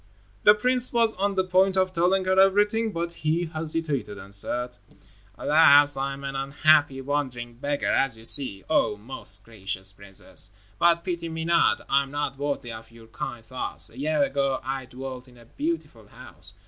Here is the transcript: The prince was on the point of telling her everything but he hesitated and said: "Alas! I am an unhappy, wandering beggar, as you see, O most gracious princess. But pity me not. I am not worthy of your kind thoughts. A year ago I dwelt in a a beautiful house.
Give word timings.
The 0.45 0.55
prince 0.55 0.91
was 0.91 1.13
on 1.17 1.35
the 1.35 1.43
point 1.43 1.77
of 1.77 1.93
telling 1.93 2.25
her 2.25 2.39
everything 2.39 2.91
but 2.91 3.11
he 3.11 3.45
hesitated 3.45 4.17
and 4.17 4.33
said: 4.33 4.77
"Alas! 5.35 5.95
I 5.95 6.13
am 6.13 6.23
an 6.23 6.35
unhappy, 6.35 7.01
wandering 7.01 7.53
beggar, 7.57 7.85
as 7.91 8.17
you 8.17 8.25
see, 8.25 8.63
O 8.67 8.97
most 8.97 9.43
gracious 9.43 9.93
princess. 9.93 10.53
But 10.79 11.03
pity 11.03 11.29
me 11.29 11.45
not. 11.45 11.81
I 11.87 12.01
am 12.01 12.09
not 12.09 12.39
worthy 12.39 12.71
of 12.71 12.89
your 12.89 13.05
kind 13.09 13.45
thoughts. 13.45 13.91
A 13.91 13.99
year 13.99 14.23
ago 14.23 14.59
I 14.63 14.85
dwelt 14.85 15.27
in 15.27 15.37
a 15.37 15.43
a 15.43 15.45
beautiful 15.45 16.07
house. 16.07 16.55